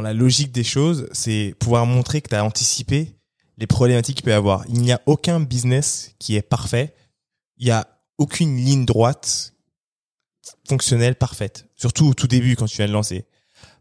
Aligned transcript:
la 0.00 0.12
logique 0.12 0.52
des 0.52 0.64
choses, 0.64 1.08
c'est 1.12 1.54
pouvoir 1.58 1.86
montrer 1.86 2.20
que 2.20 2.28
tu 2.28 2.34
as 2.34 2.44
anticipé 2.44 3.14
les 3.58 3.66
problématiques 3.66 4.16
qu'il 4.16 4.24
peut 4.24 4.30
y 4.30 4.34
avoir. 4.34 4.64
Il 4.68 4.80
n'y 4.80 4.92
a 4.92 5.00
aucun 5.06 5.40
business 5.40 6.14
qui 6.18 6.36
est 6.36 6.42
parfait. 6.42 6.94
Il 7.58 7.66
n'y 7.66 7.70
a 7.70 7.86
aucune 8.18 8.56
ligne 8.56 8.86
droite 8.86 9.52
fonctionnelle 10.68 11.14
parfaite. 11.14 11.66
Surtout 11.76 12.08
au 12.08 12.14
tout 12.14 12.26
début 12.26 12.56
quand 12.56 12.66
tu 12.66 12.78
viens 12.78 12.88
de 12.88 12.92
lancer. 12.92 13.26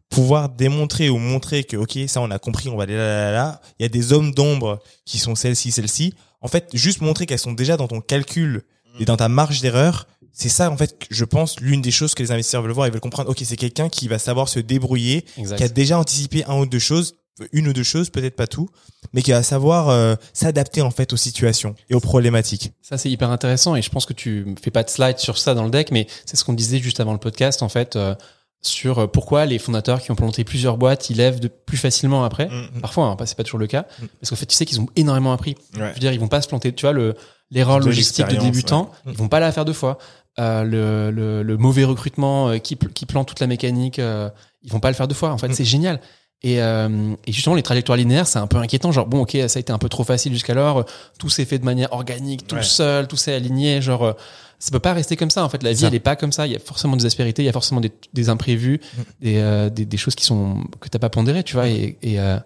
Pouvoir 0.09 0.49
démontrer 0.49 1.09
ou 1.09 1.17
montrer 1.17 1.63
que, 1.63 1.77
OK, 1.77 1.97
ça 2.07 2.19
on 2.21 2.31
a 2.31 2.39
compris, 2.39 2.67
on 2.67 2.75
va 2.75 2.83
aller 2.83 2.97
là, 2.97 3.07
là, 3.07 3.25
là, 3.25 3.31
là. 3.31 3.61
Il 3.79 3.83
y 3.83 3.85
a 3.85 3.89
des 3.89 4.01
zones 4.01 4.31
d'ombre 4.31 4.81
qui 5.05 5.19
sont 5.19 5.35
celles-ci, 5.35 5.71
celles-ci. 5.71 6.13
En 6.41 6.47
fait, 6.47 6.69
juste 6.73 7.01
montrer 7.01 7.25
qu'elles 7.25 7.39
sont 7.39 7.53
déjà 7.53 7.77
dans 7.77 7.87
ton 7.87 8.01
calcul 8.01 8.63
et 8.99 9.05
dans 9.05 9.17
ta 9.17 9.29
marge 9.29 9.61
d'erreur, 9.61 10.07
c'est 10.33 10.49
ça 10.49 10.69
en 10.69 10.77
fait 10.77 10.95
je 11.09 11.25
pense 11.25 11.59
l'une 11.59 11.81
des 11.81 11.91
choses 11.91 12.13
que 12.13 12.23
les 12.23 12.31
investisseurs 12.31 12.61
veulent 12.61 12.71
voir 12.71 12.87
ils 12.87 12.91
veulent 12.91 13.01
comprendre 13.01 13.29
ok 13.29 13.41
c'est 13.43 13.57
quelqu'un 13.57 13.89
qui 13.89 14.07
va 14.07 14.19
savoir 14.19 14.49
se 14.49 14.59
débrouiller 14.59 15.25
Exact. 15.37 15.57
qui 15.57 15.63
a 15.63 15.69
déjà 15.69 15.99
anticipé 15.99 16.43
un 16.45 16.57
ou 16.57 16.65
deux 16.65 16.79
choses 16.79 17.15
une 17.53 17.67
ou 17.67 17.73
deux 17.73 17.83
choses 17.83 18.09
peut-être 18.09 18.35
pas 18.35 18.47
tout 18.47 18.69
mais 19.13 19.21
qui 19.21 19.31
va 19.31 19.43
savoir 19.43 19.89
euh, 19.89 20.15
s'adapter 20.33 20.81
en 20.81 20.91
fait 20.91 21.13
aux 21.13 21.17
situations 21.17 21.75
et 21.89 21.95
aux 21.95 21.99
problématiques 21.99 22.71
Ça, 22.81 22.97
c'est 22.97 23.09
hyper 23.09 23.29
intéressant 23.31 23.75
et 23.75 23.81
je 23.81 23.89
pense 23.89 24.05
que 24.05 24.13
tu 24.13 24.55
fais 24.61 24.71
pas 24.71 24.83
de 24.83 24.89
slide 24.89 25.17
sur 25.17 25.37
ça 25.37 25.53
dans 25.53 25.63
le 25.63 25.71
deck, 25.71 25.91
mais 25.91 26.07
c'est 26.25 26.37
ce 26.37 26.43
qu'on 26.43 26.53
disait 26.53 26.79
juste 26.79 26.99
avant 26.99 27.13
le 27.13 27.19
podcast, 27.19 27.63
en 27.63 27.69
fait, 27.69 27.95
euh, 27.95 28.15
sur 28.61 28.99
euh, 28.99 29.07
pourquoi 29.07 29.45
les 29.45 29.57
fondateurs 29.57 30.01
qui 30.01 30.11
ont 30.11 30.15
planté 30.15 30.43
plusieurs 30.43 30.77
boîtes, 30.77 31.09
ils 31.09 31.17
lèvent 31.17 31.39
de 31.39 31.47
plus 31.47 31.77
facilement 31.77 32.23
après. 32.23 32.47
Mm. 32.47 32.81
Parfois, 32.81 33.05
hein, 33.05 33.17
c'est 33.25 33.37
pas 33.37 33.43
toujours 33.43 33.59
le 33.59 33.67
cas. 33.67 33.85
Mm. 33.99 34.05
Parce 34.19 34.29
qu'en 34.29 34.35
fait, 34.35 34.45
tu 34.45 34.55
sais 34.55 34.65
qu'ils 34.65 34.81
ont 34.81 34.87
énormément 34.95 35.31
appris. 35.31 35.55
Je 35.73 35.79
veux 35.79 35.93
dire, 35.99 36.11
ils 36.11 36.19
vont 36.19 36.27
pas 36.27 36.41
se 36.41 36.47
planter. 36.47 36.73
Tu 36.73 36.85
vois, 36.85 36.93
le, 36.93 37.15
l'erreur 37.51 37.79
logistique 37.79 38.27
de 38.27 38.35
débutant, 38.37 38.91
ouais. 39.05 39.11
ils 39.13 39.17
vont 39.17 39.27
pas 39.27 39.39
la 39.39 39.51
faire 39.51 39.65
deux 39.65 39.73
fois. 39.73 39.97
Euh, 40.39 40.63
le, 40.63 41.11
le, 41.11 41.43
le 41.43 41.57
mauvais 41.57 41.83
recrutement 41.83 42.49
euh, 42.49 42.57
qui, 42.59 42.75
pl- 42.75 42.93
qui 42.93 43.05
plante 43.05 43.27
toute 43.27 43.39
la 43.41 43.47
mécanique, 43.47 43.99
euh, 43.99 44.29
ils 44.61 44.71
vont 44.71 44.79
pas 44.79 44.89
le 44.89 44.95
faire 44.95 45.07
deux 45.07 45.15
fois. 45.15 45.31
En 45.31 45.37
fait, 45.37 45.49
Mm. 45.49 45.53
c'est 45.53 45.65
génial. 45.65 45.99
Et, 46.43 46.61
euh, 46.61 47.13
et 47.27 47.33
justement, 47.33 47.55
les 47.55 47.63
trajectoires 47.63 47.97
linéaires, 47.97 48.25
c'est 48.27 48.39
un 48.39 48.47
peu 48.47 48.55
inquiétant. 48.57 48.93
Genre, 48.93 49.05
bon, 49.07 49.21
ok, 49.23 49.31
ça 49.47 49.57
a 49.57 49.59
été 49.59 49.73
un 49.73 49.77
peu 49.77 49.89
trop 49.89 50.05
facile 50.05 50.31
jusqu'alors. 50.31 50.85
Tout 51.17 51.29
s'est 51.29 51.43
fait 51.43 51.59
de 51.59 51.65
manière 51.65 51.91
organique, 51.91 52.47
tout 52.47 52.55
Ouais. 52.55 52.63
seul, 52.63 53.07
tout 53.07 53.17
s'est 53.17 53.33
aligné. 53.33 53.81
Genre, 53.81 54.15
ça 54.59 54.71
peut 54.71 54.79
pas 54.79 54.93
rester 54.93 55.17
comme 55.17 55.29
ça. 55.31 55.43
En 55.43 55.49
fait, 55.49 55.61
la 55.63 55.71
vie, 55.71 55.79
Ça. 55.79 55.87
elle 55.87 55.95
est 55.95 55.99
pas 55.99 56.15
comme 56.15 56.31
ça. 56.31 56.47
Il 56.47 56.53
y 56.53 56.55
a 56.55 56.59
forcément 56.59 56.95
des 56.95 57.05
aspérités, 57.05 57.41
il 57.41 57.45
y 57.45 57.49
a 57.49 57.53
forcément 57.53 57.81
des, 57.81 57.91
des 58.13 58.29
imprévus, 58.29 58.79
Mm. 58.79 59.01
des, 59.21 59.69
des, 59.73 59.85
des 59.85 59.97
choses 59.97 60.15
qui 60.15 60.23
sont 60.23 60.63
que 60.79 60.87
t'as 60.87 60.99
pas 60.99 61.09
pondérées, 61.09 61.43
tu 61.43 61.55
vois. 61.55 61.67
Et, 61.67 61.97
et 62.01 62.19
euh, 62.21 62.37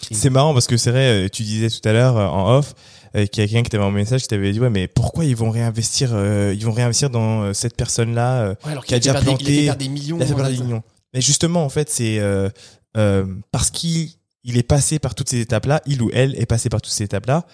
c'est 0.00 0.30
marrant 0.30 0.52
parce 0.52 0.66
que 0.66 0.76
c'est 0.76 0.90
vrai 0.90 1.24
euh, 1.24 1.28
tu 1.28 1.42
disais 1.42 1.70
tout 1.70 1.86
à 1.88 1.92
l'heure 1.92 2.16
euh, 2.16 2.26
en 2.26 2.58
off 2.58 2.74
euh, 3.16 3.26
qu'il 3.26 3.42
y 3.42 3.44
a 3.44 3.48
quelqu'un 3.48 3.62
qui 3.62 3.70
t'avait 3.70 3.84
envoyé 3.84 4.02
un 4.02 4.04
message 4.04 4.22
qui 4.22 4.28
t'avait 4.28 4.52
dit 4.52 4.60
ouais 4.60 4.70
mais 4.70 4.88
pourquoi 4.88 5.24
ils 5.24 5.36
vont 5.36 5.50
réinvestir 5.50 6.10
euh, 6.12 6.54
ils 6.54 6.64
vont 6.64 6.72
réinvestir 6.72 7.10
dans 7.10 7.54
cette 7.54 7.76
personne 7.76 8.14
là 8.14 8.50
ouais, 8.50 8.72
alors 8.72 8.84
Qui 8.84 8.94
a 8.94 9.00
qu'il 9.00 9.10
a, 9.10 9.14
déjà 9.14 9.24
planté, 9.24 9.70
des 9.74 9.88
millions. 9.88 10.18
Des 10.18 10.34
millions. 10.34 10.82
Mais 11.14 11.20
justement, 11.22 11.64
en 11.64 11.70
fait, 11.70 11.88
c'est 11.88 12.18
euh, 12.96 13.26
parce 13.52 13.70
qu'il 13.70 14.10
il 14.44 14.56
est 14.56 14.62
passé 14.62 14.98
par 14.98 15.14
toutes 15.14 15.28
ces 15.28 15.40
étapes-là, 15.40 15.82
il 15.86 16.02
ou 16.02 16.10
elle 16.12 16.40
est 16.40 16.46
passé 16.46 16.68
par 16.68 16.80
toutes 16.80 16.92
ces 16.92 17.04
étapes-là. 17.04 17.44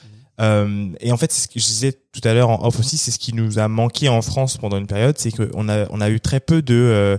Euh, 0.41 0.89
et 1.01 1.13
en 1.13 1.17
fait, 1.17 1.31
c'est 1.31 1.43
ce 1.43 1.49
que 1.49 1.61
je 1.61 1.67
disais 1.67 1.93
tout 2.13 2.27
à 2.27 2.35
l'heure 2.35 2.51
en 2.51 2.67
off 2.67 2.79
aussi, 2.79 2.97
c'est 2.99 3.11
ce 3.11 3.19
qui 3.19 3.33
nous 3.35 3.59
a 3.59 3.69
manqué 3.69 4.09
en 4.09 4.21
France 4.23 4.57
pendant 4.59 4.77
une 4.79 4.87
période, 4.87 5.17
c'est 5.19 5.31
qu'on 5.31 5.69
a 5.69 5.87
on 5.91 6.01
a 6.01 6.11
eu 6.11 6.21
très 6.21 6.41
peu 6.41 6.61
de 6.63 6.75
euh, 6.75 7.17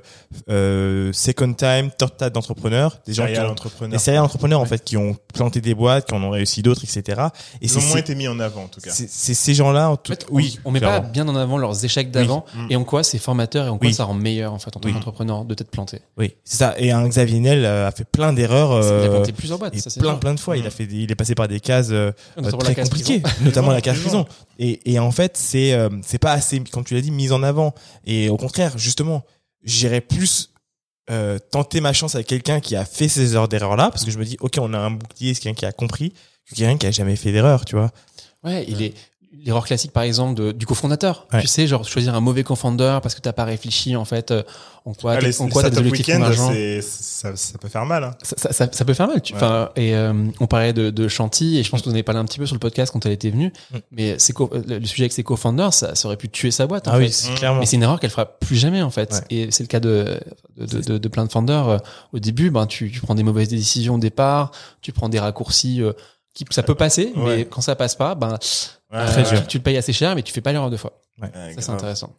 euh, 0.50 1.12
second 1.14 1.54
time, 1.54 1.90
third 1.98 2.18
time 2.18 2.30
d'entrepreneurs, 2.30 3.00
des 3.06 3.14
gens 3.14 3.26
qui 3.28 3.40
ont 3.40 3.46
entrepreneur. 3.50 4.00
des 4.00 4.18
entrepreneurs 4.20 4.60
en 4.62 4.66
fait 4.66 4.84
qui 4.84 4.98
ont 4.98 5.16
planté 5.34 5.62
des 5.62 5.74
boîtes, 5.74 6.08
qui 6.08 6.14
en 6.14 6.24
ont 6.24 6.30
réussi 6.30 6.62
d'autres, 6.62 6.84
etc. 6.84 7.22
Et 7.62 7.66
Ils 7.66 7.78
ont 7.78 7.82
moins 7.82 7.98
été 7.98 8.14
mis 8.16 8.28
en 8.28 8.40
avant, 8.40 8.64
en 8.64 8.68
tout 8.68 8.82
cas. 8.82 8.92
c'est 8.92 9.10
c'est 9.10 9.34
ces 9.34 9.54
gens-là, 9.54 9.90
en 9.90 9.98
tout 9.98 10.12
En 10.12 10.16
fait, 10.16 10.26
oui, 10.30 10.60
on, 10.66 10.70
on 10.70 10.72
met 10.72 10.80
pas 10.80 11.00
bien 11.00 11.28
en 11.28 11.36
avant 11.36 11.58
leurs 11.58 11.84
échecs 11.86 12.12
d'avant 12.12 12.46
Mm. 12.56 12.68
et 12.72 12.76
en 12.76 12.84
quoi 12.84 13.04
c'est 13.04 13.18
formateur 13.20 13.66
et 13.66 13.70
en 13.70 13.78
quoi 13.78 13.88
Oui. 13.88 13.94
ça 13.94 14.04
rend 14.04 14.14
meilleur 14.14 14.54
en 14.54 14.60
fait 14.60 14.76
en 14.76 14.80
tant 14.80 14.88
Oui. 14.90 14.94
qu'entrepreneur 14.94 15.46
de 15.46 15.54
t'être 15.56 15.72
planté. 15.72 16.00
Oui, 16.18 16.36
c'est 16.44 16.58
ça. 16.58 16.76
Et 16.78 16.92
un 16.92 17.08
Xavier 17.08 17.40
Niel 17.40 17.66
euh, 17.66 17.88
a 17.88 17.92
fait 17.92 18.04
plein 18.04 18.32
d'erreurs. 18.34 18.72
il 18.72 18.84
a 18.84 18.86
euh, 18.86 19.10
planté 19.10 19.32
plusieurs 19.32 19.58
boîtes, 19.60 19.76
ça 19.78 19.90
c'est 19.90 20.00
plein 20.00 20.12
sûr. 20.12 20.20
plein 20.20 20.34
de 20.34 20.40
fois, 20.40 20.58
il 20.58 20.64
Mm. 20.64 20.68
a 20.68 20.70
fait, 20.70 20.86
des- 20.86 20.98
il 20.98 21.12
est 21.12 21.16
passé 21.16 21.36
par 21.36 21.48
des 21.48 21.60
cases 21.60 21.88
euh, 21.92 22.12
très 22.60 22.76
compliquées, 22.76 23.03
notamment 23.42 23.72
la 23.72 23.82
case 23.82 24.00
prison. 24.00 24.26
Et, 24.60 24.92
et 24.92 25.00
en 25.00 25.12
fait, 25.12 25.38
c'est 25.38 25.74
euh, 25.74 25.90
c'est 26.04 26.20
pas 26.20 26.32
assez, 26.32 26.62
comme 26.72 26.84
tu 26.84 26.94
l'as 26.94 27.02
dit, 27.02 27.12
mis 27.12 27.32
en 27.32 27.44
avant. 27.44 27.74
Et 28.06 28.30
au 28.30 28.38
contraire, 28.38 28.78
justement, 28.78 29.24
j'irais 29.64 30.02
plus 30.02 30.54
euh, 31.10 31.38
tenter 31.52 31.82
ma 31.82 31.92
chance 31.94 32.16
avec 32.16 32.28
quelqu'un 32.28 32.60
qui 32.60 32.76
a 32.76 32.86
fait 32.86 33.08
ces 33.08 33.34
erreurs 33.34 33.48
d'erreur 33.48 33.76
là, 33.76 33.90
parce 33.90 34.06
que 34.06 34.12
je 34.12 34.18
me 34.18 34.26
dis, 34.26 34.38
ok, 34.40 34.58
on 34.60 34.74
a 34.74 34.78
un 34.78 34.92
bouclier, 34.92 35.34
c'est 35.34 35.42
quelqu'un 35.42 35.60
qui 35.60 35.66
a 35.66 35.72
compris, 35.72 36.14
que 36.50 36.56
quelqu'un 36.56 36.78
qui 36.78 36.88
a 36.88 36.92
jamais 36.92 37.16
fait 37.16 37.32
d'erreur, 37.32 37.66
tu 37.66 37.76
vois. 37.76 37.92
Ouais, 38.44 38.66
il 38.68 38.82
est 38.82 38.94
l'erreur 39.46 39.66
classique 39.66 39.92
par 39.92 40.04
exemple 40.04 40.36
de, 40.42 40.52
du 40.52 40.66
cofondateur. 40.66 41.28
Ouais. 41.34 41.42
Tu 41.42 41.48
sais, 41.48 41.68
genre 41.68 41.84
choisir 41.86 42.14
un 42.16 42.20
mauvais 42.22 42.44
cofounder 42.44 43.00
parce 43.02 43.16
que 43.16 43.22
t'as 43.22 43.34
pas 43.34 43.44
réfléchi 43.46 43.96
en 43.96 44.06
fait 44.06 44.32
euh, 44.32 44.44
en 44.86 44.94
quoi 44.94 45.14
Ah, 45.14 45.20
les, 45.22 45.42
en 45.42 45.48
quoi 45.50 45.62
t'as 45.64 45.70
des 45.70 45.78
objectifs 45.80 46.08
week-end, 46.08 46.20
convergents. 46.20 46.52
c'est- 46.52 46.82
ça, 46.82 47.36
ça 47.36 47.58
peut 47.58 47.70
faire 47.70 47.86
mal. 47.86 48.04
Hein. 48.04 48.16
Ça, 48.22 48.36
ça, 48.38 48.54
ça- 48.54 48.70
ça 48.72 48.86
peut 48.86 48.94
faire 48.94 49.08
mal. 49.08 49.22
Tu, 49.22 49.34
Ouais. 49.34 49.40
et 49.76 49.96
euh, 49.96 50.14
on 50.40 50.48
parlait 50.48 50.74
de, 50.74 50.90
de 50.90 51.08
Chanty 51.08 51.58
et 51.58 51.64
je 51.64 51.70
pense 51.70 51.82
que 51.82 51.86
vous 51.86 51.92
en 51.92 51.94
avez 51.96 52.04
parlé 52.04 52.20
un 52.20 52.26
petit 52.26 52.38
peu 52.40 52.46
sur 52.46 52.56
le 52.56 52.60
podcast 52.60 52.92
quand 52.94 53.06
elle 53.06 53.12
était 53.14 53.30
venue. 53.30 53.52
Mm. 53.72 53.78
Mais 53.92 54.16
c'est 54.20 54.34
co- 54.34 54.52
le 54.54 54.86
sujet 54.86 55.04
avec 55.04 55.14
ses 55.14 55.24
co-founders, 55.24 55.74
ça, 55.74 55.96
ça 55.96 56.08
aurait 56.08 56.18
pu 56.18 56.30
tuer 56.30 56.52
sa 56.52 56.68
boîte. 56.68 56.88
en 56.88 56.92
Ah 56.92 56.98
fait. 56.98 57.04
oui, 57.06 57.12
c'est 57.12 57.34
clairement. 57.34 57.60
Mais 57.60 57.66
c'est 57.66 57.78
une 57.78 57.84
erreur 57.84 58.00
qu'elle 58.00 58.10
fera 58.12 58.26
plus 58.26 58.56
jamais 58.58 58.82
en 58.82 58.90
fait. 58.92 59.12
Ouais. 59.30 59.36
Et 59.38 59.52
c'est 59.52 59.64
le 59.64 59.68
cas 59.68 59.80
de 59.80 60.20
de, 60.58 60.66
de, 60.66 60.82
de- 60.82 60.98
de 60.98 61.08
plein 61.08 61.26
de 61.26 61.32
founders. 61.32 61.68
Euh, 61.70 61.78
Au 62.14 62.20
début, 62.20 62.52
ben 62.52 62.68
tu, 62.68 62.92
tu 62.92 63.00
prends 63.02 63.16
des 63.16 63.24
mauvaises 63.24 63.48
décisions 63.50 63.96
au 63.96 64.00
départ, 64.00 64.52
tu 64.82 64.92
prends 64.92 65.10
des 65.10 65.20
raccourcis. 65.20 65.82
euh, 65.82 65.94
qui, 66.34 66.46
ça 66.50 66.64
peut 66.64 66.76
passer, 66.76 67.14
mais 67.16 67.46
quand 67.46 67.62
ça 67.62 67.76
passe 67.76 67.96
pas, 67.96 68.16
ben 68.16 68.38
Ouais, 68.92 69.06
Très 69.08 69.26
euh, 69.26 69.38
dur. 69.38 69.48
tu, 69.48 69.58
le 69.58 69.64
payes 69.64 69.78
assez 69.78 69.94
cher, 69.94 70.16
mais 70.16 70.22
tu 70.22 70.32
fais 70.32 70.42
pas 70.42 70.52
l'erreur 70.52 70.70
deux 70.70 70.78
fois. 70.78 70.94
Ouais, 71.20 71.30
Ça 71.56 71.62
c'est 71.62 71.72
intéressant. 71.72 72.12